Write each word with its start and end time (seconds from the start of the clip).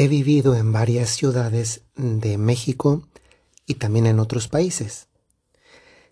He 0.00 0.06
vivido 0.06 0.54
en 0.54 0.70
varias 0.70 1.10
ciudades 1.10 1.82
de 1.96 2.38
México 2.38 3.08
y 3.66 3.74
también 3.74 4.06
en 4.06 4.20
otros 4.20 4.46
países. 4.46 5.08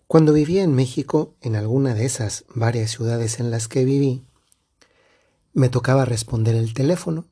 Cuando 0.07 0.33
vivía 0.33 0.61
en 0.61 0.75
México, 0.75 1.35
en 1.39 1.55
alguna 1.55 1.93
de 1.93 2.03
esas 2.03 2.43
varias 2.53 2.91
ciudades 2.91 3.39
en 3.39 3.49
las 3.49 3.69
que 3.69 3.85
viví, 3.85 4.25
me 5.53 5.69
tocaba 5.69 6.03
responder 6.03 6.53
el 6.55 6.73
teléfono 6.73 7.27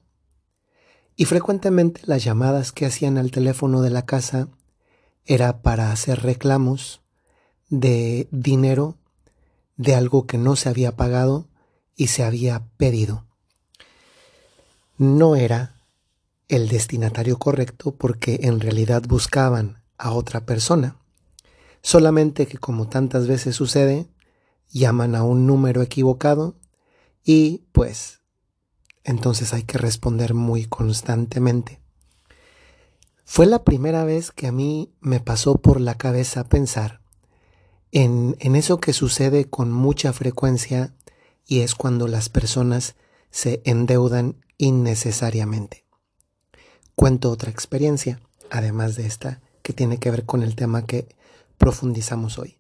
y 1.18 1.26
frecuentemente 1.26 2.00
las 2.06 2.24
llamadas 2.24 2.72
que 2.72 2.86
hacían 2.86 3.18
al 3.18 3.32
teléfono 3.32 3.82
de 3.82 3.90
la 3.90 4.06
casa 4.06 4.48
era 5.26 5.62
para 5.62 5.92
hacer 5.92 6.22
reclamos 6.22 7.02
de 7.68 8.30
dinero 8.32 8.96
de 9.76 9.94
algo 9.94 10.26
que 10.26 10.38
no 10.38 10.56
se 10.56 10.70
había 10.70 10.96
pagado 10.96 11.50
y 11.98 12.08
se 12.08 12.24
había 12.24 12.64
pedido. 12.78 13.26
No 14.98 15.36
era 15.36 15.75
el 16.48 16.68
destinatario 16.68 17.38
correcto 17.38 17.96
porque 17.96 18.40
en 18.44 18.60
realidad 18.60 19.04
buscaban 19.08 19.82
a 19.98 20.12
otra 20.12 20.46
persona. 20.46 20.98
Solamente 21.82 22.48
que 22.48 22.58
como 22.58 22.88
tantas 22.88 23.28
veces 23.28 23.56
sucede, 23.56 24.08
llaman 24.70 25.16
a 25.16 25.24
un 25.24 25.48
número 25.48 25.82
equivocado 25.82 26.56
y 27.24 27.64
pues 27.72 28.22
entonces 29.04 29.54
hay 29.54 29.64
que 29.64 29.78
responder 29.78 30.34
muy 30.34 30.66
constantemente. 30.66 31.80
Fue 33.24 33.46
la 33.46 33.64
primera 33.64 34.04
vez 34.04 34.32
que 34.32 34.48
a 34.48 34.52
mí 34.52 34.94
me 35.00 35.20
pasó 35.20 35.56
por 35.56 35.80
la 35.80 35.96
cabeza 35.96 36.44
pensar 36.44 37.02
en, 37.92 38.36
en 38.40 38.56
eso 38.56 38.80
que 38.80 38.94
sucede 38.94 39.46
con 39.50 39.72
mucha 39.72 40.12
frecuencia 40.14 40.96
y 41.48 41.60
es 41.62 41.76
cuando 41.76 42.08
las 42.08 42.30
personas 42.30 42.96
se 43.32 43.62
endeudan 43.66 44.44
innecesariamente. 44.58 45.85
Cuento 46.96 47.32
otra 47.32 47.52
experiencia, 47.52 48.20
además 48.50 48.96
de 48.96 49.06
esta, 49.06 49.42
que 49.62 49.74
tiene 49.74 50.00
que 50.00 50.12
ver 50.12 50.26
con 50.26 50.44
el 50.44 50.56
tema 50.56 50.86
que 50.86 51.16
profundizamos 51.58 52.38
hoy. 52.40 52.58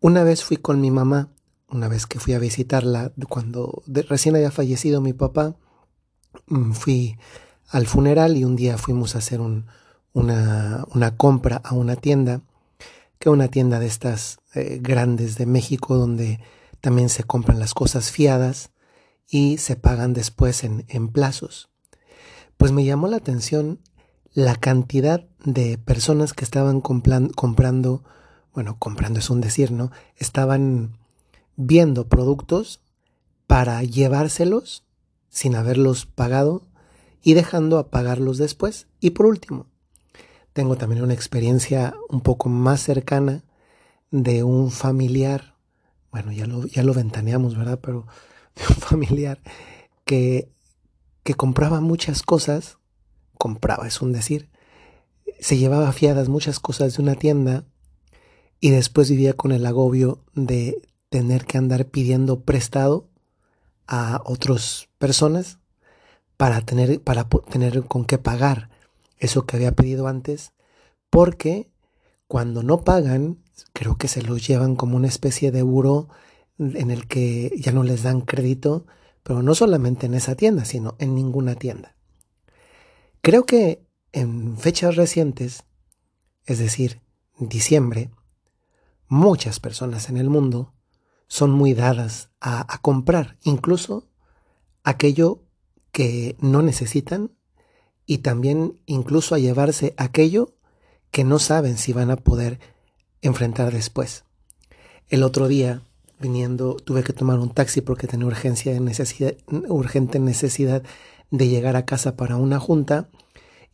Una 0.00 0.24
vez 0.24 0.44
fui 0.44 0.56
con 0.56 0.80
mi 0.80 0.90
mamá 0.90 1.30
una 1.74 1.88
vez 1.88 2.06
que 2.06 2.20
fui 2.20 2.34
a 2.34 2.38
visitarla, 2.38 3.12
cuando 3.28 3.82
recién 4.08 4.36
había 4.36 4.50
fallecido 4.50 5.00
mi 5.00 5.12
papá, 5.12 5.56
mm, 6.46 6.72
fui 6.72 7.18
al 7.68 7.86
funeral 7.86 8.36
y 8.36 8.44
un 8.44 8.56
día 8.56 8.78
fuimos 8.78 9.14
a 9.14 9.18
hacer 9.18 9.40
una, 9.40 10.86
compra 11.16 11.56
a 11.56 11.74
una 11.74 11.96
tienda, 11.96 12.42
que 13.18 13.28
una 13.28 13.48
tienda 13.48 13.80
de 13.80 13.86
estas 13.86 14.38
eh, 14.54 14.78
grandes 14.80 15.36
de 15.36 15.46
México 15.46 15.96
donde 15.96 16.40
también 16.80 17.08
se 17.08 17.24
compran 17.24 17.58
las 17.58 17.74
cosas 17.74 18.10
fiadas 18.10 18.70
y 19.28 19.58
se 19.58 19.74
pagan 19.74 20.12
después 20.12 20.62
en, 20.62 20.84
en 20.88 21.08
plazos. 21.08 21.70
Pues 22.56 22.72
me 22.72 22.84
llamó 22.84 23.08
la 23.08 23.16
atención 23.16 23.80
la 24.32 24.56
cantidad 24.56 25.24
de 25.44 25.78
personas 25.78 26.32
que 26.32 26.44
estaban 26.44 26.80
comprando, 26.80 28.02
bueno, 28.52 28.76
comprando 28.78 29.20
es 29.20 29.30
un 29.30 29.40
decir, 29.40 29.70
¿no? 29.70 29.92
Estaban 30.16 30.98
viendo 31.56 32.08
productos 32.08 32.80
para 33.46 33.82
llevárselos 33.82 34.84
sin 35.28 35.54
haberlos 35.54 36.06
pagado 36.06 36.62
y 37.22 37.34
dejando 37.34 37.78
a 37.78 37.90
pagarlos 37.90 38.38
después. 38.38 38.86
Y 39.00 39.10
por 39.10 39.26
último, 39.26 39.66
tengo 40.52 40.76
también 40.76 41.02
una 41.02 41.14
experiencia 41.14 41.94
un 42.08 42.20
poco 42.20 42.48
más 42.48 42.80
cercana 42.80 43.44
de 44.10 44.44
un 44.44 44.70
familiar, 44.70 45.56
bueno, 46.12 46.30
ya 46.30 46.46
lo, 46.46 46.66
ya 46.66 46.84
lo 46.84 46.94
ventaneamos, 46.94 47.56
¿verdad? 47.56 47.80
Pero 47.82 48.06
de 48.54 48.62
un 48.68 48.76
familiar 48.76 49.40
que, 50.04 50.48
que 51.24 51.34
compraba 51.34 51.80
muchas 51.80 52.22
cosas, 52.22 52.78
compraba, 53.36 53.88
es 53.88 54.00
un 54.00 54.12
decir, 54.12 54.50
se 55.40 55.56
llevaba 55.56 55.92
fiadas 55.92 56.28
muchas 56.28 56.60
cosas 56.60 56.96
de 56.96 57.02
una 57.02 57.16
tienda 57.16 57.64
y 58.60 58.70
después 58.70 59.10
vivía 59.10 59.32
con 59.32 59.50
el 59.50 59.66
agobio 59.66 60.22
de 60.34 60.80
tener 61.08 61.46
que 61.46 61.58
andar 61.58 61.86
pidiendo 61.86 62.44
prestado 62.44 63.08
a 63.86 64.22
otras 64.24 64.88
personas 64.98 65.58
para 66.36 66.60
tener, 66.60 67.00
para 67.02 67.28
tener 67.28 67.84
con 67.84 68.04
qué 68.04 68.18
pagar 68.18 68.70
eso 69.18 69.46
que 69.46 69.56
había 69.56 69.72
pedido 69.72 70.06
antes, 70.08 70.52
porque 71.10 71.70
cuando 72.26 72.62
no 72.62 72.82
pagan, 72.82 73.38
creo 73.72 73.96
que 73.96 74.08
se 74.08 74.22
los 74.22 74.46
llevan 74.46 74.76
como 74.76 74.96
una 74.96 75.08
especie 75.08 75.52
de 75.52 75.60
euro 75.60 76.08
en 76.58 76.90
el 76.90 77.06
que 77.06 77.52
ya 77.58 77.72
no 77.72 77.82
les 77.82 78.02
dan 78.02 78.20
crédito, 78.20 78.86
pero 79.24 79.42
no 79.42 79.54
solamente 79.56 80.06
en 80.06 80.14
esa 80.14 80.36
tienda, 80.36 80.64
sino 80.64 80.94
en 81.00 81.16
ninguna 81.16 81.56
tienda. 81.56 81.96
Creo 83.20 83.44
que 83.44 83.84
en 84.12 84.56
fechas 84.58 84.94
recientes, 84.94 85.64
es 86.44 86.58
decir, 86.60 87.00
diciembre, 87.38 88.10
muchas 89.08 89.58
personas 89.58 90.08
en 90.08 90.18
el 90.18 90.28
mundo 90.28 90.74
son 91.26 91.50
muy 91.50 91.72
dadas 91.74 92.30
a, 92.40 92.78
comprar, 92.82 93.38
incluso 93.42 94.10
aquello 94.82 95.42
que 95.90 96.36
no 96.38 96.62
necesitan 96.62 97.32
y 98.04 98.18
también 98.18 98.78
incluso 98.84 99.34
a 99.34 99.38
llevarse 99.38 99.94
aquello 99.96 100.54
que 101.10 101.24
no 101.24 101.38
saben 101.38 101.78
si 101.78 101.94
van 101.94 102.10
a 102.10 102.16
poder 102.16 102.60
enfrentar 103.22 103.72
después. 103.72 104.24
El 105.08 105.22
otro 105.22 105.48
día, 105.48 105.82
viniendo, 106.18 106.76
tuve 106.76 107.02
que 107.02 107.12
tomar 107.12 107.38
un 107.38 107.50
taxi 107.50 107.80
porque 107.80 108.06
tenía 108.06 108.26
urgencia 108.26 108.78
necesidad, 108.80 109.34
urgente 109.68 110.18
necesidad 110.18 110.82
de 111.30 111.48
llegar 111.48 111.76
a 111.76 111.84
casa 111.84 112.16
para 112.16 112.36
una 112.36 112.60
junta 112.60 113.08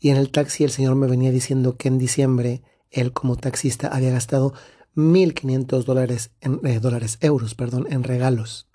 y 0.01 0.09
en 0.09 0.17
el 0.17 0.31
taxi 0.31 0.65
el 0.65 0.71
señor 0.71 0.95
me 0.97 1.07
venía 1.07 1.31
diciendo 1.31 1.77
que 1.77 1.89
en 1.89 1.99
diciembre 1.99 2.63
él 2.91 3.13
como 3.13 3.37
taxista 3.37 3.89
había 3.89 4.11
gastado 4.11 4.55
1.500 4.97 5.85
dólares, 5.85 6.31
en, 6.41 6.61
eh, 6.65 6.81
dólares, 6.81 7.19
euros, 7.21 7.55
perdón, 7.55 7.87
en 7.91 8.03
regalos. 8.03 8.69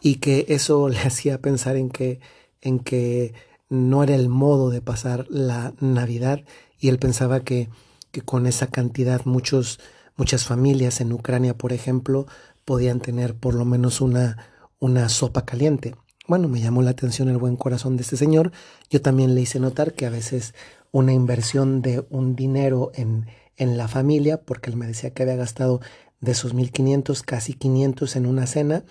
Y 0.00 0.16
que 0.16 0.46
eso 0.48 0.88
le 0.90 0.98
hacía 0.98 1.40
pensar 1.40 1.76
en 1.76 1.90
que, 1.90 2.20
en 2.60 2.78
que 2.80 3.34
no 3.68 4.02
era 4.02 4.14
el 4.14 4.28
modo 4.28 4.70
de 4.70 4.80
pasar 4.80 5.26
la 5.28 5.74
Navidad 5.80 6.44
y 6.78 6.88
él 6.88 6.98
pensaba 6.98 7.40
que, 7.40 7.68
que 8.10 8.22
con 8.22 8.46
esa 8.46 8.68
cantidad 8.68 9.24
muchos, 9.24 9.80
muchas 10.16 10.44
familias 10.44 11.00
en 11.00 11.12
Ucrania, 11.12 11.56
por 11.56 11.72
ejemplo, 11.72 12.26
podían 12.64 13.00
tener 13.00 13.34
por 13.34 13.54
lo 13.54 13.64
menos 13.64 14.00
una, 14.00 14.48
una 14.78 15.08
sopa 15.08 15.44
caliente. 15.44 15.94
Bueno, 16.26 16.48
me 16.48 16.60
llamó 16.60 16.82
la 16.82 16.90
atención 16.90 17.28
el 17.28 17.38
buen 17.38 17.56
corazón 17.56 17.96
de 17.96 18.02
este 18.02 18.16
señor. 18.16 18.52
Yo 18.88 19.02
también 19.02 19.34
le 19.34 19.42
hice 19.42 19.60
notar 19.60 19.92
que 19.92 20.06
a 20.06 20.10
veces 20.10 20.54
una 20.90 21.12
inversión 21.12 21.82
de 21.82 22.06
un 22.08 22.34
dinero 22.34 22.90
en, 22.94 23.26
en 23.56 23.76
la 23.76 23.88
familia, 23.88 24.42
porque 24.42 24.70
él 24.70 24.76
me 24.76 24.86
decía 24.86 25.10
que 25.10 25.22
había 25.22 25.36
gastado 25.36 25.80
de 26.20 26.32
esos 26.32 26.54
1500, 26.54 27.22
casi 27.22 27.54
500 27.54 28.16
en 28.16 28.26
una 28.26 28.46
cena. 28.46 28.84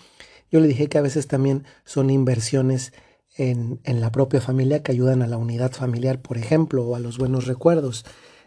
Yo 0.51 0.59
le 0.59 0.67
dije 0.67 0.87
que 0.87 0.97
a 0.99 1.01
veces 1.01 1.27
también 1.27 1.65
son 1.85 2.09
inversiones 2.09 2.93
en, 3.35 3.79
en, 3.83 3.99
la 3.99 4.11
propia 4.11 4.39
familia 4.39 4.83
que 4.83 4.91
ayudan 4.91 5.23
a 5.23 5.27
la 5.27 5.37
unidad 5.37 5.71
familiar, 5.71 6.21
por 6.21 6.37
ejemplo, 6.37 6.85
o 6.85 6.95
a 6.95 6.99
los 6.99 7.17
buenos 7.17 7.47
recuerdos. 7.47 8.05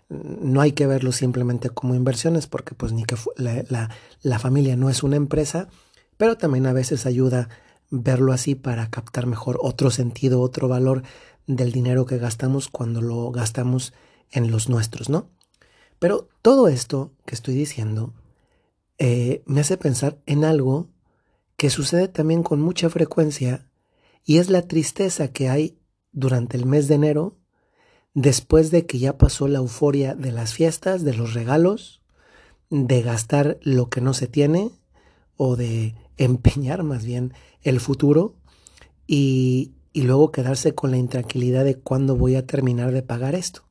No 0.08 0.60
hay 0.60 0.72
que 0.72 0.86
verlo 0.86 1.12
simplemente 1.12 1.70
como 1.70 1.94
inversiones, 1.94 2.46
porque 2.46 2.74
pues 2.74 2.92
ni 2.92 3.04
que 3.04 3.16
la, 3.36 3.90
la, 4.22 4.38
familia 4.38 4.76
no 4.76 4.88
es 4.88 5.02
una 5.02 5.16
empresa, 5.16 5.68
pero 6.16 6.36
también 6.36 6.66
a 6.66 6.72
veces 6.72 7.06
ayuda 7.06 7.48
verlo 7.90 8.32
así 8.32 8.54
para 8.54 8.90
captar 8.90 9.26
mejor 9.26 9.58
otro 9.60 9.90
sentido, 9.90 10.40
otro 10.40 10.68
valor 10.68 11.02
del 11.46 11.72
dinero 11.72 12.06
que 12.06 12.18
gastamos 12.18 12.68
cuando 12.68 13.00
lo 13.00 13.30
gastamos 13.30 13.92
en 14.30 14.50
los 14.50 14.68
nuestros, 14.68 15.08
¿no? 15.08 15.30
Pero 15.98 16.28
todo 16.42 16.68
esto 16.68 17.12
que 17.24 17.34
estoy 17.34 17.54
diciendo 17.54 18.12
eh, 18.98 19.42
me 19.46 19.60
hace 19.60 19.76
pensar 19.76 20.18
en 20.26 20.44
algo 20.44 20.88
que 21.56 21.70
sucede 21.70 22.08
también 22.08 22.42
con 22.42 22.60
mucha 22.60 22.90
frecuencia 22.90 23.70
y 24.24 24.38
es 24.38 24.50
la 24.50 24.62
tristeza 24.62 25.28
que 25.28 25.48
hay 25.48 25.78
durante 26.12 26.56
el 26.56 26.66
mes 26.66 26.88
de 26.88 26.96
enero 26.96 27.38
después 28.16 28.70
de 28.70 28.86
que 28.86 28.98
ya 28.98 29.18
pasó 29.18 29.46
la 29.46 29.58
euforia 29.58 30.14
de 30.14 30.32
las 30.32 30.54
fiestas, 30.54 31.04
de 31.04 31.12
los 31.12 31.34
regalos, 31.34 32.00
de 32.70 33.02
gastar 33.02 33.58
lo 33.60 33.90
que 33.90 34.00
no 34.00 34.14
se 34.14 34.26
tiene 34.26 34.70
o 35.36 35.54
de 35.54 35.94
empeñar 36.16 36.82
más 36.82 37.04
bien 37.04 37.34
el 37.62 37.78
futuro 37.78 38.34
y, 39.06 39.72
luego 39.94 40.32
quedarse 40.32 40.74
con 40.74 40.90
la 40.90 40.96
intranquilidad 40.96 41.64
de 41.64 41.78
cuándo 41.78 42.16
voy 42.16 42.36
a 42.36 42.46
terminar 42.46 42.92
de 42.92 43.02
pagar 43.02 43.34
esto. 43.34 43.62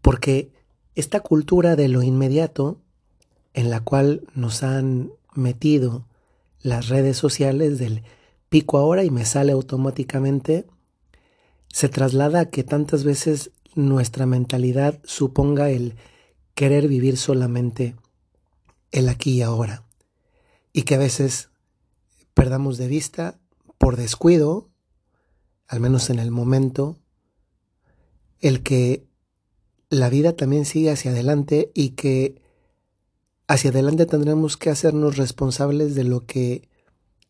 Porque 0.00 0.50
esta 0.94 1.20
cultura 1.20 1.76
de 1.76 1.88
lo 1.88 2.02
inmediato 2.02 2.80
en 3.52 3.70
la 3.70 3.80
cual 3.80 4.22
nos 4.34 4.62
han 4.62 5.12
metido 5.34 6.06
las 6.62 6.88
redes 6.88 7.16
sociales 7.16 7.78
del 7.78 8.02
pico 8.48 8.78
ahora 8.78 9.04
y 9.04 9.10
me 9.10 9.24
sale 9.24 9.52
automáticamente, 9.52 10.66
se 11.72 11.88
traslada 11.88 12.40
a 12.40 12.50
que 12.50 12.64
tantas 12.64 13.04
veces 13.04 13.50
nuestra 13.74 14.26
mentalidad 14.26 15.00
suponga 15.04 15.70
el 15.70 15.94
querer 16.54 16.88
vivir 16.88 17.16
solamente 17.16 17.94
el 18.90 19.08
aquí 19.08 19.34
y 19.34 19.42
ahora 19.42 19.84
y 20.72 20.82
que 20.82 20.94
a 20.94 20.98
veces 20.98 21.50
perdamos 22.34 22.78
de 22.78 22.88
vista 22.88 23.38
por 23.78 23.96
descuido, 23.96 24.70
al 25.66 25.80
menos 25.80 26.10
en 26.10 26.18
el 26.18 26.30
momento, 26.30 26.98
el 28.40 28.62
que 28.62 29.06
la 29.90 30.10
vida 30.10 30.36
también 30.36 30.64
sigue 30.64 30.90
hacia 30.90 31.10
adelante 31.10 31.70
y 31.74 31.90
que 31.90 32.42
hacia 33.46 33.70
adelante 33.70 34.06
tendremos 34.06 34.56
que 34.56 34.70
hacernos 34.70 35.16
responsables 35.16 35.94
de 35.94 36.04
lo 36.04 36.26
que 36.26 36.68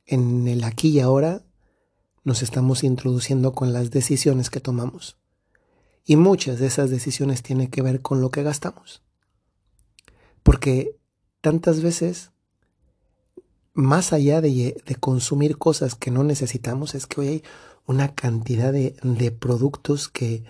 en 0.06 0.49
el 0.49 0.64
aquí 0.64 0.88
y 0.88 1.00
ahora 1.00 1.44
nos 2.28 2.42
estamos 2.42 2.84
introduciendo 2.84 3.54
con 3.54 3.72
las 3.72 3.90
decisiones 3.90 4.50
que 4.50 4.60
tomamos. 4.60 5.16
Y 6.04 6.16
muchas 6.16 6.58
de 6.58 6.66
esas 6.66 6.90
decisiones 6.90 7.42
tienen 7.42 7.69
que 7.69 7.80
ver 7.80 8.02
con 8.02 8.20
lo 8.20 8.30
que 8.30 8.42
gastamos. 8.42 9.02
Porque 10.42 10.94
tantas 11.40 11.80
veces, 11.80 12.32
más 13.72 14.12
allá 14.12 14.42
de, 14.42 14.76
de 14.84 14.94
consumir 14.96 15.56
cosas 15.56 15.94
que 15.94 16.10
no 16.10 16.22
necesitamos, 16.22 16.94
es 16.94 17.06
que 17.06 17.22
hoy 17.22 17.28
hay 17.28 17.42
una 17.86 18.14
cantidad 18.14 18.74
de, 18.74 18.94
de 19.02 19.32
productos 19.32 20.08
que, 20.08 20.44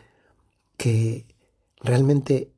que 0.76 1.26
realmente 1.78 2.52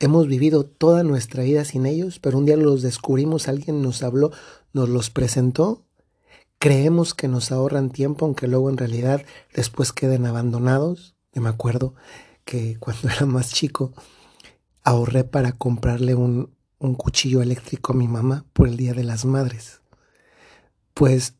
hemos 0.00 0.26
vivido 0.26 0.66
toda 0.66 1.04
nuestra 1.04 1.44
vida 1.44 1.64
sin 1.64 1.86
ellos, 1.86 2.18
pero 2.18 2.38
un 2.38 2.46
día 2.46 2.56
los 2.56 2.82
descubrimos, 2.82 3.46
alguien 3.46 3.82
nos 3.82 4.02
habló, 4.02 4.32
nos 4.72 4.88
los 4.88 5.10
presentó, 5.10 5.85
creemos 6.58 7.14
que 7.14 7.28
nos 7.28 7.52
ahorran 7.52 7.90
tiempo, 7.90 8.24
aunque 8.24 8.48
luego 8.48 8.70
en 8.70 8.76
realidad 8.76 9.22
después 9.54 9.92
queden 9.92 10.26
abandonados. 10.26 11.14
Yo 11.32 11.42
me 11.42 11.48
acuerdo 11.48 11.94
que 12.44 12.76
cuando 12.78 13.08
era 13.14 13.26
más 13.26 13.52
chico 13.52 13.92
ahorré 14.82 15.24
para 15.24 15.52
comprarle 15.52 16.14
un, 16.14 16.54
un 16.78 16.94
cuchillo 16.94 17.42
eléctrico 17.42 17.92
a 17.92 17.96
mi 17.96 18.08
mamá 18.08 18.46
por 18.52 18.68
el 18.68 18.76
Día 18.76 18.94
de 18.94 19.04
las 19.04 19.24
Madres. 19.24 19.80
Pues 20.94 21.34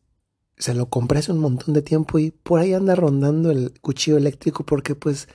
se 0.57 0.73
lo 0.73 0.89
compré 0.89 1.19
hace 1.19 1.31
un 1.31 1.39
montón 1.39 1.73
de 1.73 1.81
tiempo 1.81 2.19
y 2.19 2.31
por 2.31 2.59
ahí 2.59 2.73
anda 2.73 2.95
rondando 2.95 3.51
el 3.51 3.79
cuchillo 3.79 4.17
eléctrico 4.17 4.65
porque 4.65 4.95
pues 4.95 5.27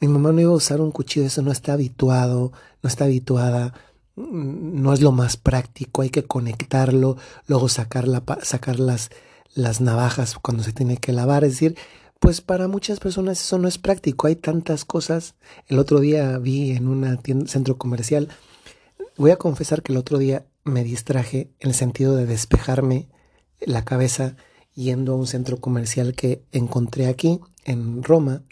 mi 0.00 0.08
mamá 0.08 0.32
no 0.32 0.40
iba 0.40 0.50
a 0.50 0.56
usar 0.56 0.80
un 0.80 0.92
cuchillo, 0.92 1.26
eso 1.26 1.42
no 1.42 1.52
está 1.52 1.74
habituado, 1.74 2.52
no 2.82 2.88
está 2.88 3.04
habituada, 3.04 3.74
no 4.16 4.92
es 4.92 5.00
lo 5.00 5.12
más 5.12 5.36
práctico, 5.36 6.02
hay 6.02 6.10
que 6.10 6.24
conectarlo, 6.24 7.16
luego 7.46 7.68
sacar, 7.68 8.08
la, 8.08 8.22
sacar 8.42 8.80
las, 8.80 9.10
las 9.54 9.80
navajas 9.80 10.36
cuando 10.40 10.62
se 10.62 10.72
tiene 10.72 10.96
que 10.96 11.12
lavar, 11.12 11.44
es 11.44 11.52
decir, 11.52 11.76
pues 12.18 12.40
para 12.40 12.66
muchas 12.66 12.98
personas 12.98 13.40
eso 13.40 13.58
no 13.58 13.68
es 13.68 13.78
práctico, 13.78 14.26
hay 14.26 14.36
tantas 14.36 14.84
cosas. 14.84 15.34
El 15.66 15.78
otro 15.78 16.00
día 16.00 16.38
vi 16.38 16.72
en 16.72 16.88
un 16.88 17.46
centro 17.46 17.76
comercial, 17.76 18.28
voy 19.16 19.30
a 19.30 19.36
confesar 19.36 19.82
que 19.82 19.92
el 19.92 19.98
otro 19.98 20.18
día 20.18 20.46
me 20.64 20.82
distraje 20.82 21.50
en 21.60 21.68
el 21.68 21.74
sentido 21.74 22.16
de 22.16 22.26
despejarme 22.26 23.08
la 23.60 23.84
cabeza 23.84 24.36
yendo 24.74 25.12
a 25.12 25.16
un 25.16 25.26
centro 25.26 25.58
comercial 25.58 26.14
que 26.14 26.42
encontré 26.52 27.06
aquí 27.06 27.40
en 27.64 28.02
Roma 28.02 28.42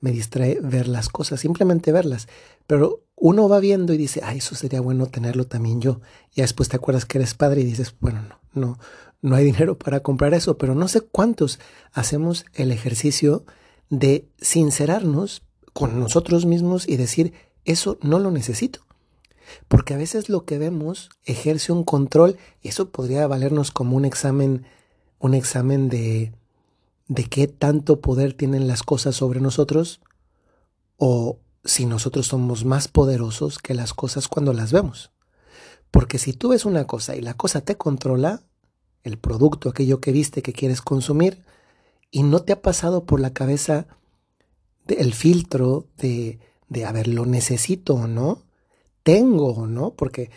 me 0.00 0.12
distrae 0.12 0.60
ver 0.60 0.88
las 0.88 1.08
cosas, 1.08 1.40
simplemente 1.40 1.92
verlas. 1.92 2.28
Pero 2.66 3.04
uno 3.20 3.48
va 3.48 3.60
viendo 3.60 3.92
y 3.92 3.96
dice, 3.96 4.20
ay, 4.22 4.38
eso 4.38 4.54
sería 4.54 4.80
bueno 4.80 5.06
tenerlo 5.06 5.46
también 5.46 5.80
yo. 5.80 6.00
Y 6.34 6.40
después 6.40 6.68
te 6.68 6.76
acuerdas 6.76 7.04
que 7.04 7.18
eres 7.18 7.34
padre 7.34 7.62
y 7.62 7.64
dices, 7.64 7.94
bueno, 8.00 8.22
no, 8.22 8.38
no, 8.54 8.78
no 9.22 9.36
hay 9.36 9.44
dinero 9.52 9.78
para 9.78 10.00
comprar 10.00 10.34
eso. 10.34 10.58
Pero 10.58 10.74
no 10.74 10.88
sé 10.88 11.00
cuántos 11.00 11.58
hacemos 11.92 12.44
el 12.54 12.70
ejercicio 12.70 13.44
de 13.90 14.28
sincerarnos 14.40 15.42
con 15.72 15.98
nosotros 15.98 16.46
mismos 16.46 16.88
y 16.88 16.96
decir, 16.96 17.32
eso 17.64 17.98
no 18.02 18.18
lo 18.18 18.30
necesito. 18.30 18.80
Porque 19.66 19.94
a 19.94 19.96
veces 19.98 20.28
lo 20.28 20.44
que 20.44 20.58
vemos 20.58 21.10
ejerce 21.24 21.72
un 21.72 21.84
control 21.84 22.36
y 22.62 22.68
eso 22.68 22.90
podría 22.90 23.26
valernos 23.26 23.70
como 23.70 23.96
un 23.96 24.04
examen, 24.04 24.66
un 25.18 25.34
examen 25.34 25.88
de, 25.88 26.32
de 27.08 27.24
qué 27.24 27.48
tanto 27.48 28.00
poder 28.00 28.34
tienen 28.34 28.68
las 28.68 28.82
cosas 28.82 29.16
sobre 29.16 29.40
nosotros 29.40 30.00
o 30.98 31.38
si 31.68 31.84
nosotros 31.84 32.26
somos 32.26 32.64
más 32.64 32.88
poderosos 32.88 33.58
que 33.58 33.74
las 33.74 33.92
cosas 33.92 34.26
cuando 34.26 34.54
las 34.54 34.72
vemos. 34.72 35.12
Porque 35.90 36.18
si 36.18 36.32
tú 36.32 36.48
ves 36.48 36.64
una 36.64 36.86
cosa 36.86 37.14
y 37.14 37.20
la 37.20 37.34
cosa 37.34 37.60
te 37.60 37.76
controla, 37.76 38.42
el 39.02 39.18
producto, 39.18 39.68
aquello 39.68 40.00
que 40.00 40.10
viste 40.10 40.40
que 40.40 40.54
quieres 40.54 40.80
consumir, 40.80 41.44
y 42.10 42.22
no 42.22 42.40
te 42.40 42.54
ha 42.54 42.62
pasado 42.62 43.04
por 43.04 43.20
la 43.20 43.34
cabeza 43.34 43.86
el 44.86 45.12
filtro 45.12 45.86
de, 45.98 46.40
de, 46.68 46.86
a 46.86 46.92
ver, 46.92 47.06
lo 47.06 47.26
necesito 47.26 47.94
o 47.94 48.06
no, 48.06 48.44
tengo 49.02 49.52
o 49.52 49.66
no, 49.66 49.92
porque 49.92 50.30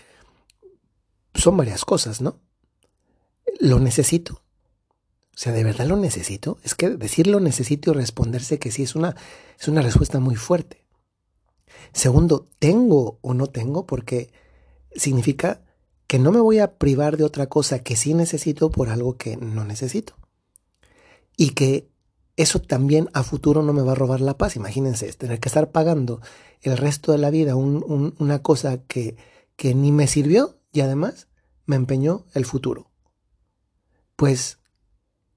son 1.34 1.56
varias 1.56 1.86
cosas, 1.86 2.20
¿no? 2.20 2.40
Lo 3.62 3.80
necesito. 3.80 4.42
O 5.34 5.38
sea, 5.38 5.54
¿de 5.54 5.64
verdad 5.64 5.88
lo 5.88 5.96
necesito? 5.96 6.60
Es 6.62 6.76
que 6.76 6.90
decir 6.90 7.28
lo 7.28 7.40
necesito 7.40 7.92
y 7.92 7.94
responderse 7.94 8.60
que 8.60 8.70
sí 8.70 8.84
es 8.84 8.96
una, 8.96 9.16
es 9.58 9.70
una 9.70 9.82
respuesta 9.82 10.20
muy 10.20 10.36
fuerte. 10.36 10.81
Segundo, 11.94 12.48
¿tengo 12.60 13.20
o 13.22 13.34
no 13.34 13.48
tengo? 13.48 13.86
Porque 13.86 14.32
significa 14.96 15.62
que 16.08 16.20
no 16.20 16.32
me 16.32 16.40
voy 16.40 16.60
a 16.60 16.78
privar 16.78 17.18
de 17.18 17.24
otra 17.24 17.48
cosa 17.48 17.80
que 17.80 17.96
sí 17.96 18.14
necesito 18.14 18.70
por 18.70 18.90
algo 18.90 19.18
que 19.18 19.38
no 19.38 19.64
necesito. 19.64 20.16
Y 21.38 21.52
que 21.52 21.90
eso 22.36 22.60
también 22.60 23.10
a 23.14 23.24
futuro 23.24 23.64
no 23.64 23.74
me 23.74 23.82
va 23.82 23.94
a 23.94 23.96
robar 23.96 24.22
la 24.22 24.38
paz. 24.38 24.56
Imagínense, 24.56 25.12
tener 25.14 25.40
que 25.40 25.50
estar 25.50 25.72
pagando 25.72 26.22
el 26.62 26.78
resto 26.78 27.12
de 27.12 27.18
la 27.18 27.30
vida 27.30 27.56
una 27.56 28.42
cosa 28.42 28.78
que, 28.84 29.16
que 29.56 29.74
ni 29.74 29.92
me 29.92 30.08
sirvió 30.08 30.60
y 30.72 30.82
además 30.82 31.28
me 31.66 31.76
empeñó 31.76 32.26
el 32.34 32.46
futuro. 32.46 32.92
Pues 34.16 34.60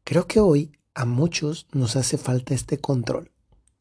Creo 0.05 0.27
que 0.27 0.39
hoy 0.39 0.73
a 0.95 1.07
muchos 1.07 1.67
nos 1.73 1.97
hace 1.97 2.19
falta 2.19 2.53
este 2.53 2.79
control, 2.79 3.33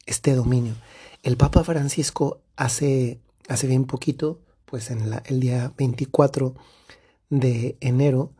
este 0.05 0.33
dominio. 0.35 0.75
El 1.21 1.35
Papa 1.35 1.65
Francisco 1.65 2.42
hace, 2.55 3.21
hace 3.47 3.67
bien 3.67 3.85
poquito, 3.85 4.41
pues 4.65 4.91
en 4.91 5.01
el 5.25 5.39
día 5.39 5.73
24 5.77 6.55
de 7.29 7.77
enero, 7.79 8.33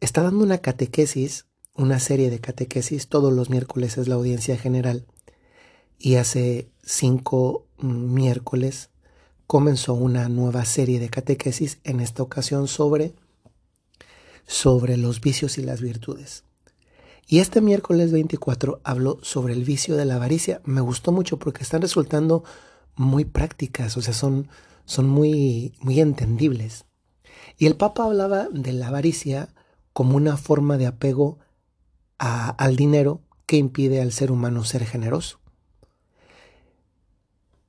está 0.00 0.22
dando 0.22 0.44
una 0.44 0.58
catequesis, 0.58 1.46
una 1.74 1.98
serie 1.98 2.30
de 2.30 2.40
catequesis, 2.40 3.08
todos 3.08 3.32
los 3.32 3.50
miércoles 3.50 3.98
es 3.98 4.08
la 4.08 4.16
audiencia 4.16 4.56
general, 4.56 5.06
y 5.98 6.16
hace 6.16 6.70
cinco 6.82 7.66
miércoles 7.78 8.90
comenzó 9.46 9.94
una 9.94 10.28
nueva 10.28 10.64
serie 10.64 11.00
de 11.00 11.08
catequesis, 11.08 11.78
en 11.84 12.00
esta 12.00 12.22
ocasión 12.22 12.68
sobre, 12.68 13.14
sobre 14.46 14.96
los 14.96 15.20
vicios 15.20 15.58
y 15.58 15.62
las 15.62 15.80
virtudes. 15.80 16.44
Y 17.26 17.38
este 17.38 17.60
miércoles 17.60 18.10
24 18.10 18.80
habló 18.82 19.18
sobre 19.22 19.52
el 19.52 19.64
vicio 19.64 19.96
de 19.96 20.04
la 20.04 20.16
avaricia. 20.16 20.60
Me 20.64 20.80
gustó 20.80 21.12
mucho 21.12 21.38
porque 21.38 21.62
están 21.62 21.80
resultando 21.80 22.42
muy 22.96 23.24
prácticas, 23.24 23.96
o 23.96 24.02
sea, 24.02 24.14
son, 24.14 24.48
son 24.84 25.08
muy, 25.08 25.74
muy 25.80 26.00
entendibles. 26.00 26.84
Y 27.56 27.66
el 27.66 27.76
Papa 27.76 28.04
hablaba 28.04 28.48
de 28.50 28.72
la 28.72 28.88
avaricia 28.88 29.48
como 29.92 30.16
una 30.16 30.36
forma 30.36 30.76
de 30.78 30.86
apego 30.86 31.38
al 32.18 32.76
dinero 32.76 33.22
que 33.46 33.56
impide 33.56 34.00
al 34.00 34.12
ser 34.12 34.30
humano 34.30 34.64
ser 34.64 34.84
generoso. 34.84 35.40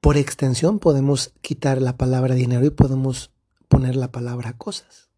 Por 0.02 0.18
extensión 0.18 0.80
podemos 0.80 1.34
quitar 1.42 1.82
la 1.82 1.96
palabra 1.96 2.36
dinero 2.36 2.66
y 2.66 2.70
podemos 2.72 3.32
poner 3.68 3.96
la 3.96 4.12
palabra 4.12 4.58
cosas. 4.58 5.10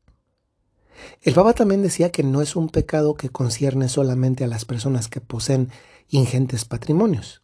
El 1.21 1.33
Papa 1.33 1.53
también 1.53 1.81
decía 1.81 2.11
que 2.11 2.23
no 2.23 2.41
es 2.41 2.55
un 2.55 2.69
pecado 2.69 3.15
que 3.15 3.29
concierne 3.29 3.89
solamente 3.89 4.43
a 4.43 4.47
las 4.47 4.65
personas 4.65 5.07
que 5.07 5.21
poseen 5.21 5.69
ingentes 6.09 6.65
patrimonios. 6.65 7.41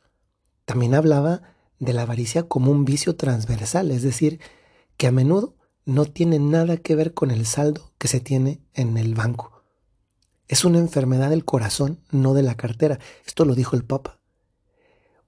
También 0.65 0.93
hablaba 0.95 1.41
de 1.79 1.93
la 1.93 2.03
avaricia 2.03 2.43
como 2.43 2.71
un 2.71 2.85
vicio 2.85 3.15
transversal, 3.15 3.91
es 3.91 4.03
decir, 4.03 4.39
que 4.97 5.07
a 5.07 5.11
menudo 5.11 5.55
no 5.85 6.05
tiene 6.05 6.39
nada 6.39 6.77
que 6.77 6.95
ver 6.95 7.13
con 7.13 7.31
el 7.31 7.45
saldo 7.45 7.91
que 7.97 8.07
se 8.07 8.19
tiene 8.19 8.61
en 8.73 8.97
el 8.97 9.15
banco. 9.15 9.63
Es 10.47 10.65
una 10.65 10.79
enfermedad 10.79 11.29
del 11.29 11.45
corazón, 11.45 11.99
no 12.11 12.33
de 12.33 12.43
la 12.43 12.55
cartera. 12.55 12.99
Esto 13.25 13.45
lo 13.45 13.55
dijo 13.55 13.75
el 13.75 13.85
Papa. 13.85 14.19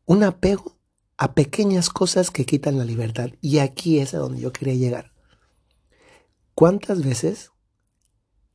Un 0.06 0.24
apego 0.24 0.78
a 1.18 1.34
pequeñas 1.36 1.90
cosas 1.90 2.32
que 2.32 2.46
quitan 2.46 2.80
la 2.80 2.86
libertad. 2.86 3.30
Y 3.42 3.60
aquí 3.60 4.00
es 4.00 4.16
a 4.16 4.18
donde 4.18 4.42
yo 4.42 4.52
quería 4.52 4.74
llegar. 4.74 5.14
¿Cuántas 6.56 7.04
veces 7.04 7.52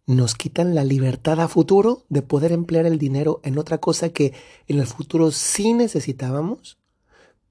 nos 0.07 0.35
quitan 0.35 0.75
la 0.75 0.85
libertad 0.85 1.41
a 1.41 1.49
futuro 1.49 2.05
de 2.09 2.23
poder 2.23 2.53
emplear 2.53 2.87
el 2.87 2.99
dinero 2.99 3.41
en 3.45 3.59
otra 3.59 3.79
cosa 3.79 4.09
que 4.09 4.35
en 4.67 4.79
el 4.81 4.87
futuro 4.87 5.31
sí 5.31 5.75
necesitábamos 5.75 6.79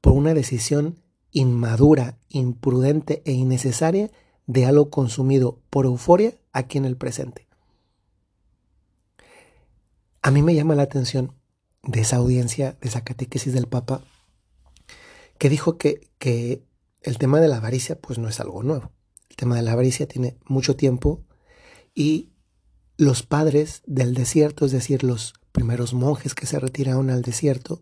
por 0.05 0.13
una 0.13 0.35
decisión 0.35 1.01
inmadura, 1.31 2.19
imprudente 2.29 3.23
e 3.25 3.31
innecesaria 3.31 4.11
de 4.45 4.67
algo 4.67 4.91
consumido 4.91 5.63
por 5.71 5.87
euforia 5.87 6.35
aquí 6.53 6.77
en 6.77 6.85
el 6.85 6.95
presente. 6.95 7.47
A 10.21 10.29
mí 10.29 10.43
me 10.43 10.53
llama 10.53 10.75
la 10.75 10.83
atención 10.83 11.33
de 11.81 12.01
esa 12.01 12.17
audiencia, 12.17 12.77
de 12.81 12.89
esa 12.89 13.03
catequesis 13.03 13.51
del 13.51 13.65
Papa, 13.65 14.03
que 15.39 15.49
dijo 15.49 15.79
que, 15.79 16.11
que 16.19 16.61
el 17.01 17.17
tema 17.17 17.39
de 17.39 17.47
la 17.47 17.57
avaricia 17.57 17.99
pues 17.99 18.19
no 18.19 18.29
es 18.29 18.39
algo 18.39 18.61
nuevo. 18.61 18.91
El 19.31 19.37
tema 19.37 19.55
de 19.55 19.63
la 19.63 19.71
avaricia 19.71 20.07
tiene 20.07 20.37
mucho 20.45 20.75
tiempo 20.75 21.25
y 21.95 22.29
los 22.95 23.23
padres 23.23 23.81
del 23.87 24.13
desierto, 24.13 24.67
es 24.67 24.71
decir, 24.71 25.03
los 25.03 25.33
primeros 25.51 25.95
monjes 25.95 26.35
que 26.35 26.45
se 26.45 26.59
retiraron 26.59 27.09
al 27.09 27.23
desierto, 27.23 27.81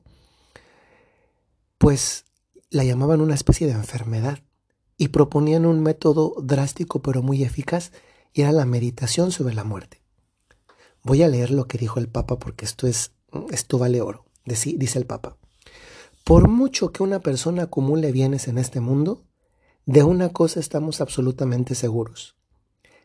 pues 1.83 2.23
la 2.69 2.85
llamaban 2.85 3.19
una 3.19 3.35
especie 3.35 3.67
de 3.67 3.73
enfermedad 3.73 4.39
y 4.95 5.09
proponían 5.09 5.65
un 5.65 5.81
método 5.81 6.33
drástico 6.41 7.01
pero 7.01 7.21
muy 7.21 7.43
eficaz 7.43 7.91
y 8.31 8.43
era 8.43 8.53
la 8.53 8.63
meditación 8.63 9.33
sobre 9.33 9.53
la 9.53 9.65
muerte. 9.65 10.01
Voy 11.01 11.23
a 11.23 11.27
leer 11.27 11.51
lo 11.51 11.67
que 11.67 11.77
dijo 11.77 11.99
el 11.99 12.07
Papa 12.07 12.39
porque 12.39 12.63
esto 12.63 12.87
es 12.87 13.11
esto 13.51 13.79
vale 13.79 13.99
oro. 13.99 14.23
Dice 14.45 14.97
el 14.97 15.05
Papa. 15.05 15.35
Por 16.23 16.47
mucho 16.47 16.93
que 16.93 17.03
una 17.03 17.19
persona 17.19 17.63
acumule 17.63 18.13
bienes 18.13 18.47
en 18.47 18.59
este 18.59 18.79
mundo, 18.79 19.25
de 19.85 20.03
una 20.03 20.29
cosa 20.29 20.61
estamos 20.61 21.01
absolutamente 21.01 21.75
seguros, 21.75 22.37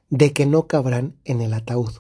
de 0.09 0.33
que 0.33 0.47
no 0.47 0.69
cabrán 0.69 1.17
en 1.25 1.41
el 1.41 1.53
ataúd. 1.53 1.95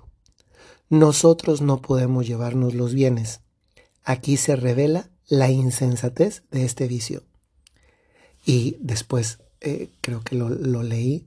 Nosotros 0.88 1.60
no 1.60 1.82
podemos 1.82 2.28
llevarnos 2.28 2.74
los 2.74 2.94
bienes. 2.94 3.40
Aquí 4.04 4.36
se 4.36 4.54
revela 4.54 5.10
la 5.28 5.50
insensatez 5.50 6.42
de 6.50 6.64
este 6.64 6.88
vicio. 6.88 7.22
Y 8.44 8.76
después, 8.80 9.40
eh, 9.60 9.90
creo 10.00 10.22
que 10.22 10.36
lo, 10.36 10.82
leí, 10.82 11.26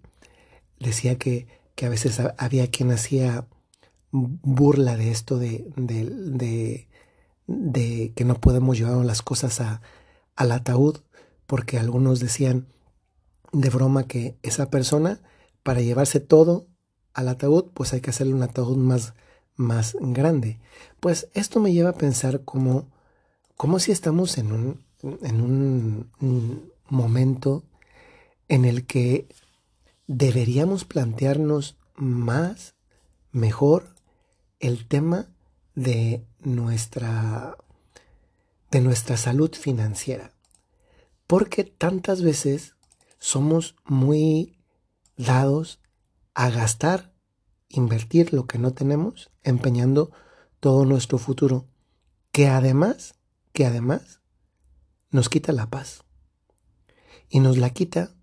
decía 0.80 1.18
que, 1.18 1.48
a 1.82 1.90
veces 1.90 2.22
había 2.38 2.70
quien 2.70 2.92
hacía 2.92 3.48
burla 4.12 4.98
de 4.98 5.10
esto 5.10 5.40
de, 5.40 5.66
de, 5.76 6.88
de, 7.48 8.14
que 8.16 8.24
no 8.24 8.36
podemos 8.36 8.78
llevar 8.78 9.04
las 9.04 9.24
cosas 9.24 9.62
a, 9.62 9.82
al 10.36 10.52
ataúd, 10.52 11.00
porque 11.48 11.80
algunos 11.80 12.20
decían 12.20 12.68
de 13.52 13.70
broma 13.70 14.08
que 14.08 14.38
esa 14.44 14.70
persona, 14.70 15.22
para 15.64 15.82
llevarse 15.82 16.20
todo 16.20 16.68
al 17.14 17.30
ataúd, 17.30 17.72
pues 17.74 17.94
hay 17.94 18.02
que 18.02 18.12
hacerle 18.12 18.36
un 18.36 18.44
ataúd 18.44 18.78
más, 18.78 19.16
más 19.56 19.98
grande. 20.00 20.60
Pues 21.00 21.30
esto 21.34 21.60
me 21.60 21.74
lleva 21.74 21.90
a 21.90 21.98
pensar 21.98 22.44
como, 22.44 22.92
como 23.62 23.78
si 23.78 23.92
estamos 23.92 24.40
en 24.40 24.52
un, 24.54 24.84
en 25.22 26.72
momento 26.90 27.64
en 28.48 28.66
el 28.66 28.88
que 28.88 29.28
deberíamos 30.08 30.84
plantearnos 30.84 31.78
más, 31.94 32.74
mejor, 33.32 33.94
el 34.60 34.88
tema 34.88 35.30
de 35.76 36.26
nuestra, 36.40 37.56
de 38.72 38.82
nuestra 38.82 39.16
salud 39.16 39.54
financiera. 39.54 40.34
Porque 41.28 41.64
tantas 41.64 42.24
veces 42.24 42.74
somos 43.20 43.76
muy 43.86 44.58
dados 45.18 45.80
a 46.34 46.50
gastar, 46.50 47.14
invertir 47.70 48.34
lo 48.34 48.48
que 48.48 48.58
no 48.58 48.74
tenemos, 48.74 49.30
empeñando 49.44 50.10
todo 50.60 50.84
nuestro 50.84 51.20
futuro, 51.20 51.68
que 52.32 52.48
además, 52.48 53.21
que 53.54 53.66
además 53.66 54.22
nos 55.10 55.30
quita 55.30 55.52
la 55.52 55.70
paz. 55.70 56.04
Y 57.30 57.40
nos 57.40 57.58
la 57.58 57.70
quita 57.70 58.16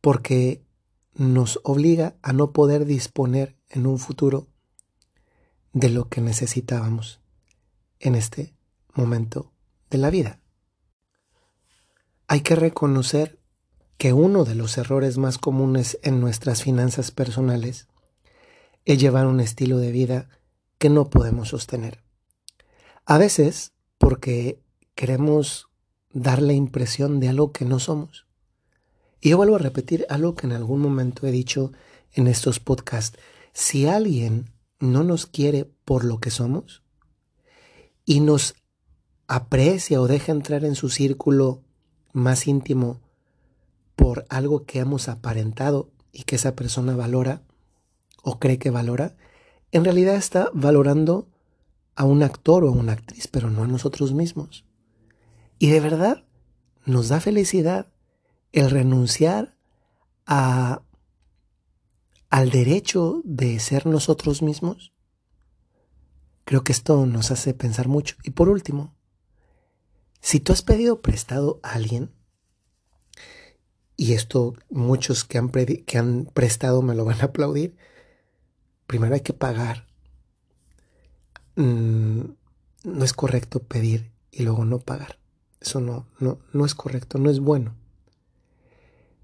porque 0.00 0.64
nos 1.14 1.60
obliga 1.64 2.16
a 2.22 2.32
no 2.32 2.52
poder 2.52 2.84
disponer 2.84 3.56
en 3.68 3.86
un 3.86 3.98
futuro 3.98 4.48
de 5.72 5.90
lo 5.90 6.08
que 6.08 6.20
necesitábamos 6.20 7.20
en 8.00 8.14
este 8.14 8.54
momento 8.94 9.52
de 9.90 9.98
la 9.98 10.10
vida. 10.10 10.40
Hay 12.26 12.40
que 12.40 12.56
reconocer 12.56 13.40
que 13.98 14.12
uno 14.12 14.44
de 14.44 14.54
los 14.54 14.76
errores 14.78 15.18
más 15.18 15.38
comunes 15.38 15.98
en 16.02 16.20
nuestras 16.20 16.62
finanzas 16.62 17.10
personales 17.10 17.88
es 18.84 18.98
llevar 18.98 19.26
un 19.26 19.40
estilo 19.40 19.78
de 19.78 19.92
vida 19.92 20.28
que 20.78 20.90
no 20.90 21.10
podemos 21.10 21.48
sostener. 21.48 22.02
A 23.06 23.18
veces 23.18 23.73
porque 23.98 24.60
queremos 24.94 25.68
dar 26.12 26.40
la 26.40 26.52
impresión 26.52 27.20
de 27.20 27.28
algo 27.28 27.52
que 27.52 27.64
no 27.64 27.78
somos. 27.78 28.26
Y 29.20 29.30
yo 29.30 29.36
vuelvo 29.36 29.56
a 29.56 29.60
repetir 29.60 30.06
algo 30.08 30.34
que 30.34 30.46
en 30.46 30.52
algún 30.52 30.80
momento 30.80 31.26
he 31.26 31.32
dicho 31.32 31.72
en 32.12 32.26
estos 32.26 32.60
podcasts. 32.60 33.18
Si 33.52 33.86
alguien 33.86 34.50
no 34.80 35.02
nos 35.02 35.26
quiere 35.26 35.64
por 35.84 36.04
lo 36.04 36.18
que 36.18 36.30
somos 36.30 36.82
y 38.04 38.20
nos 38.20 38.54
aprecia 39.26 40.00
o 40.00 40.06
deja 40.06 40.32
entrar 40.32 40.64
en 40.64 40.74
su 40.74 40.90
círculo 40.90 41.62
más 42.12 42.46
íntimo 42.46 43.00
por 43.96 44.26
algo 44.28 44.64
que 44.64 44.80
hemos 44.80 45.08
aparentado 45.08 45.90
y 46.12 46.24
que 46.24 46.36
esa 46.36 46.54
persona 46.54 46.94
valora 46.96 47.42
o 48.22 48.38
cree 48.38 48.58
que 48.58 48.70
valora, 48.70 49.16
en 49.72 49.84
realidad 49.84 50.16
está 50.16 50.50
valorando 50.54 51.28
a 51.96 52.04
un 52.04 52.22
actor 52.22 52.64
o 52.64 52.68
a 52.68 52.72
una 52.72 52.92
actriz, 52.92 53.28
pero 53.28 53.50
no 53.50 53.62
a 53.62 53.68
nosotros 53.68 54.12
mismos. 54.12 54.64
Y 55.58 55.70
de 55.70 55.80
verdad 55.80 56.24
nos 56.84 57.08
da 57.08 57.20
felicidad 57.20 57.92
el 58.52 58.70
renunciar 58.70 59.56
a 60.26 60.82
al 62.34 62.50
derecho 62.50 63.22
de 63.22 63.60
ser 63.60 63.86
nosotros 63.86 64.42
mismos? 64.42 64.92
Creo 66.44 66.64
que 66.64 66.72
esto 66.72 67.06
nos 67.06 67.30
hace 67.30 67.54
pensar 67.54 67.86
mucho. 67.86 68.16
Y 68.24 68.30
por 68.30 68.48
último, 68.48 68.92
si 70.20 70.40
tú 70.40 70.52
has 70.52 70.62
pedido 70.62 71.00
prestado 71.00 71.60
a 71.62 71.74
alguien, 71.74 72.10
y 73.96 74.14
esto 74.14 74.54
muchos 74.68 75.22
que 75.22 75.38
han, 75.38 75.48
que 75.50 75.96
han 75.96 76.24
prestado 76.24 76.82
me 76.82 76.96
lo 76.96 77.04
van 77.04 77.20
a 77.20 77.26
aplaudir, 77.26 77.76
primero 78.88 79.14
hay 79.14 79.20
que 79.20 79.32
pagar. 79.32 79.86
Mm, 81.56 82.20
no 82.84 83.04
es 83.04 83.12
correcto 83.12 83.60
pedir 83.60 84.10
y 84.30 84.42
luego 84.42 84.64
no 84.64 84.78
pagar. 84.78 85.18
Eso 85.60 85.80
no, 85.80 86.06
no, 86.18 86.38
no 86.52 86.66
es 86.66 86.74
correcto, 86.74 87.18
no 87.18 87.30
es 87.30 87.40
bueno. 87.40 87.74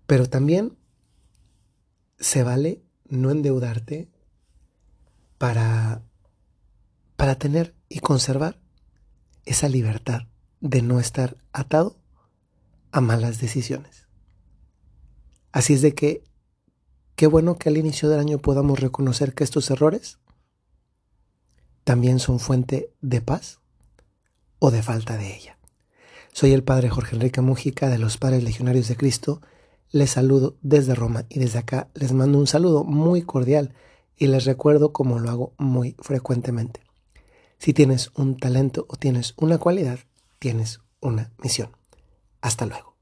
Pero 0.07 0.29
también 0.29 0.77
se 2.19 2.43
vale 2.43 2.83
no 3.09 3.31
endeudarte 3.31 4.09
para, 5.39 6.03
para 7.17 7.37
tener 7.37 7.75
y 7.89 8.01
conservar 8.01 8.61
esa 9.45 9.69
libertad 9.69 10.23
de 10.61 10.83
no 10.83 11.01
estar 11.01 11.37
atado 11.53 11.97
a 12.93 13.01
malas 13.01 13.41
decisiones. 13.41 14.07
Así 15.53 15.75
es 15.75 15.83
de 15.83 15.95
que, 15.95 16.25
qué 17.17 17.27
bueno 17.27 17.57
que 17.57 17.69
al 17.69 17.77
inicio 17.77 18.09
del 18.09 18.21
año 18.21 18.39
podamos 18.39 18.81
reconocer 18.81 19.35
que 19.35 19.45
estos 19.45 19.71
errores 19.71 20.19
también 21.85 22.19
son 22.19 22.39
fuente 22.39 22.91
de 23.01 23.21
paz 23.21 23.59
o 24.59 24.71
de 24.71 24.83
falta 24.83 25.17
de 25.17 25.35
ella. 25.35 25.59
Soy 26.33 26.53
el 26.53 26.63
Padre 26.63 26.89
Jorge 26.89 27.17
Enrique 27.17 27.41
Mújica 27.41 27.89
de 27.89 27.99
los 27.99 28.17
Padres 28.17 28.45
Legionarios 28.45 28.89
de 28.89 28.97
Cristo 28.97 29.41
les 29.93 30.11
saludo 30.11 30.57
desde 30.63 30.95
Roma 30.95 31.27
y 31.29 31.41
desde 31.41 31.59
acá 31.59 31.89
les 31.95 32.13
mando 32.13 32.39
un 32.39 32.47
saludo 32.47 32.85
muy 32.85 33.23
cordial 33.23 33.75
y 34.17 34.29
les 34.29 34.45
recuerdo 34.45 34.93
como 34.93 35.19
lo 35.19 35.31
hago 35.31 35.53
muy 35.59 35.97
frecuentemente. 35.99 36.81
Si 37.59 37.73
tienes 37.75 38.11
un 38.15 38.37
talento 38.37 38.87
o 38.89 38.97
tienes 38.97 39.35
una 39.37 39.59
cualidad, 39.59 39.99
tienes 40.39 40.81
una 41.01 41.33
misión. 41.43 41.71
Hasta 42.41 42.67
luego. 42.67 42.91